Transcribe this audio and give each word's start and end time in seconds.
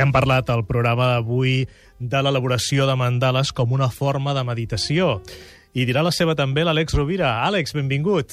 Hem 0.00 0.14
parlat 0.16 0.48
al 0.48 0.62
programa 0.64 1.10
d'avui 1.10 1.66
de 2.00 2.20
l'elaboració 2.24 2.86
de 2.88 2.94
mandales 2.96 3.50
com 3.52 3.74
una 3.76 3.90
forma 3.92 4.32
de 4.32 4.44
meditació. 4.48 5.18
I 5.76 5.84
dirà 5.84 6.00
la 6.00 6.12
seva 6.14 6.32
també 6.38 6.64
l'Àlex 6.64 6.96
Rovira. 6.96 7.34
Àlex, 7.44 7.74
benvingut. 7.76 8.32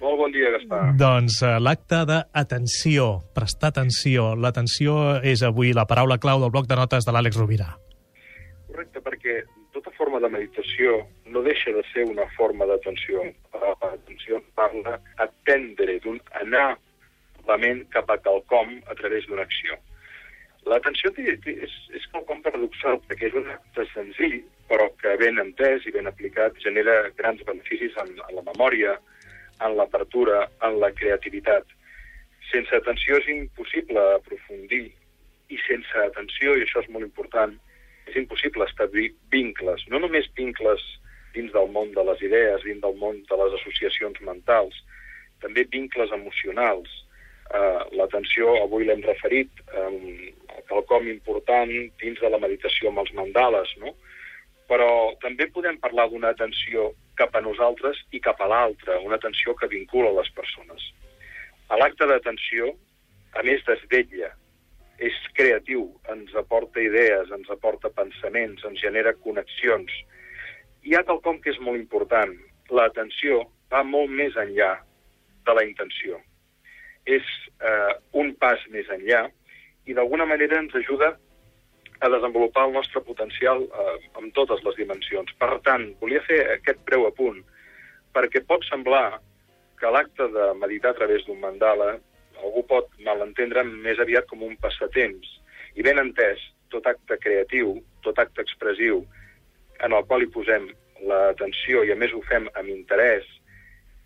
Molt 0.00 0.16
bon 0.22 0.32
dia, 0.32 0.54
Gaspar. 0.54 0.80
Doncs 0.96 1.36
uh, 1.44 1.58
l'acte 1.60 2.00
d'atenció, 2.08 3.10
prestar 3.36 3.74
atenció. 3.74 4.30
L'atenció 4.40 4.96
és 5.20 5.44
avui 5.44 5.74
la 5.76 5.84
paraula 5.90 6.16
clau 6.22 6.40
del 6.40 6.54
bloc 6.54 6.70
de 6.70 6.80
notes 6.80 7.04
de 7.04 7.12
l'Àlex 7.12 7.36
Rovira. 7.42 7.68
Correcte, 8.72 9.04
perquè 9.04 9.42
tota 9.76 9.92
forma 9.98 10.16
de 10.24 10.32
meditació 10.32 11.02
no 11.28 11.44
deixa 11.44 11.76
de 11.76 11.84
ser 11.92 12.08
una 12.08 12.24
forma 12.38 12.64
d'atenció. 12.72 13.28
L'atenció 13.60 14.40
parla 14.56 14.96
atendre, 15.20 16.00
d'un 16.00 16.24
anar 16.40 16.70
la 17.44 17.60
ment 17.60 17.84
cap 17.92 18.08
a 18.08 18.16
quelcom 18.24 18.78
a 18.88 18.96
través 18.96 19.28
d'una 19.28 19.44
acció. 19.44 19.76
L'atenció 20.70 21.10
és, 21.18 21.72
és 21.90 22.04
quelcom 22.12 22.42
paradoxal, 22.44 23.00
perquè 23.08 23.28
és 23.28 23.38
un 23.38 23.48
acte 23.50 23.86
senzill, 23.90 24.38
però 24.70 24.86
que 25.00 25.16
ben 25.18 25.40
entès 25.42 25.86
i 25.86 25.94
ben 25.94 26.06
aplicat 26.06 26.58
genera 26.62 27.10
grans 27.18 27.42
beneficis 27.48 27.96
en, 28.02 28.14
en 28.28 28.36
la 28.38 28.44
memòria, 28.46 28.94
en 29.66 29.76
l'apertura, 29.76 30.46
en 30.62 30.78
la 30.82 30.92
creativitat. 30.94 31.66
Sense 32.52 32.78
atenció 32.78 33.18
és 33.18 33.28
impossible 33.34 34.06
aprofundir 34.14 34.86
i 35.52 35.58
sense 35.66 36.06
atenció, 36.06 36.54
i 36.56 36.64
això 36.64 36.82
és 36.84 36.90
molt 36.94 37.06
important, 37.08 37.54
és 38.08 38.16
impossible 38.18 38.66
establir 38.68 39.10
vincles, 39.34 39.84
no 39.90 40.00
només 40.02 40.30
vincles 40.38 40.82
dins 41.34 41.52
del 41.52 41.70
món 41.74 41.92
de 41.96 42.04
les 42.06 42.22
idees, 42.22 42.64
dins 42.66 42.82
del 42.82 42.96
món 43.00 43.22
de 43.28 43.38
les 43.40 43.54
associacions 43.60 44.20
mentals, 44.26 44.78
també 45.42 45.64
vincles 45.72 46.12
emocionals, 46.14 46.90
eh, 47.50 47.80
l'atenció, 47.98 48.56
avui 48.62 48.86
l'hem 48.86 49.02
referit, 49.06 49.50
quelcom 50.72 51.08
important 51.12 51.70
dins 52.00 52.20
de 52.20 52.30
la 52.32 52.40
meditació 52.42 52.90
amb 52.90 53.02
els 53.04 53.12
mandales, 53.16 53.70
no? 53.82 53.94
Però 54.70 55.12
també 55.22 55.48
podem 55.52 55.78
parlar 55.82 56.08
d'una 56.10 56.32
atenció 56.32 56.92
cap 57.20 57.34
a 57.36 57.42
nosaltres 57.44 58.00
i 58.16 58.20
cap 58.24 58.40
a 58.40 58.48
l'altre, 58.48 58.96
una 59.04 59.18
atenció 59.20 59.54
que 59.58 59.68
vincula 59.68 60.14
les 60.16 60.30
persones. 60.36 60.86
A 61.68 61.78
l'acte 61.80 62.08
d'atenció, 62.08 62.72
a 63.36 63.44
més 63.44 63.64
d'esvetlla, 63.68 64.32
és 65.02 65.18
creatiu, 65.36 65.86
ens 66.14 66.34
aporta 66.38 66.80
idees, 66.80 67.30
ens 67.34 67.48
aporta 67.50 67.90
pensaments, 67.92 68.64
ens 68.64 68.80
genera 68.80 69.14
connexions. 69.26 69.92
Hi 70.86 70.96
ha 70.96 71.04
quelcom 71.08 71.40
que 71.42 71.52
és 71.52 71.60
molt 71.60 71.80
important. 71.80 72.36
L'atenció 72.72 73.44
va 73.72 73.82
molt 73.84 74.12
més 74.12 74.36
enllà 74.40 74.76
de 75.46 75.56
la 75.58 75.64
intenció 75.66 76.20
és 77.06 77.22
eh, 77.62 77.94
un 78.12 78.34
pas 78.38 78.60
més 78.70 78.88
enllà 78.94 79.26
i 79.86 79.94
d'alguna 79.94 80.26
manera 80.26 80.60
ens 80.60 80.74
ajuda 80.78 81.16
a 82.02 82.08
desenvolupar 82.10 82.66
el 82.66 82.72
nostre 82.74 83.00
potencial 83.06 83.62
eh, 83.62 83.98
amb 84.18 84.34
totes 84.34 84.62
les 84.66 84.78
dimensions. 84.78 85.30
Per 85.38 85.58
tant, 85.66 85.88
volia 86.00 86.22
fer 86.26 86.40
aquest 86.56 86.82
breu 86.88 87.06
apunt 87.06 87.42
perquè 88.12 88.42
pot 88.46 88.64
semblar 88.68 89.20
que 89.80 89.90
l'acte 89.90 90.26
de 90.34 90.48
meditar 90.60 90.92
a 90.92 90.98
través 90.98 91.24
d'un 91.26 91.40
mandala 91.42 91.94
algú 92.42 92.64
pot 92.66 92.90
malentendre 93.06 93.64
més 93.64 94.00
aviat 94.02 94.26
com 94.30 94.42
un 94.42 94.56
passatemps. 94.62 95.28
I 95.78 95.86
ben 95.86 95.98
entès, 96.02 96.42
tot 96.74 96.86
acte 96.90 97.18
creatiu, 97.22 97.76
tot 98.02 98.18
acte 98.18 98.42
expressiu, 98.42 99.02
en 99.82 99.94
el 99.94 100.04
qual 100.08 100.24
hi 100.24 100.30
posem 100.34 100.68
l'atenció 101.08 101.82
i 101.86 101.94
a 101.94 101.98
més 101.98 102.12
ho 102.14 102.22
fem 102.28 102.48
amb 102.58 102.70
interès 102.70 103.26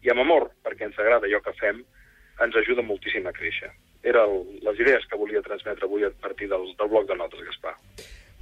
i 0.05 0.13
amb 0.13 0.23
amor, 0.23 0.51
perquè 0.65 0.87
ens 0.89 1.01
agrada 1.01 1.29
allò 1.29 1.41
que 1.45 1.57
fem, 1.61 1.83
ens 2.45 2.57
ajuda 2.61 2.85
moltíssim 2.85 3.27
a 3.27 3.35
créixer. 3.37 3.73
Eren 4.07 4.37
les 4.63 4.83
idees 4.85 5.07
que 5.11 5.19
volia 5.19 5.43
transmetre 5.43 5.89
avui 5.89 6.07
a 6.07 6.13
partir 6.23 6.49
del, 6.53 6.69
del 6.79 6.93
bloc 6.93 7.09
de 7.09 7.17
notes, 7.19 7.43
Gaspar. 7.49 7.75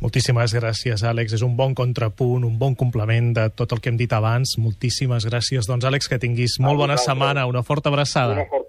Moltíssimes 0.05 0.53
gràcies, 0.53 1.05
Àlex. 1.07 1.33
És 1.39 1.43
un 1.47 1.55
bon 1.57 1.73
contrapunt, 1.77 2.45
un 2.45 2.59
bon 2.61 2.75
complement 2.77 3.31
de 3.37 3.47
tot 3.57 3.73
el 3.73 3.81
que 3.81 3.89
hem 3.93 3.97
dit 3.97 4.13
abans. 4.13 4.57
Moltíssimes 4.61 5.25
gràcies. 5.31 5.69
Doncs, 5.71 5.87
Àlex, 5.89 6.11
que 6.11 6.19
tinguis 6.21 6.59
molt 6.61 6.83
bona 6.83 6.99
setmana. 7.01 7.47
Una 7.49 7.63
forta 7.65 7.89
abraçada. 7.93 8.35
Una 8.37 8.49
forta 8.51 8.64